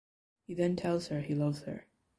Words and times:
He 0.47 0.55
then 0.55 0.75
tells 0.77 1.09
her 1.09 1.19
he 1.21 1.35
loves 1.35 1.61
her. 1.65 1.85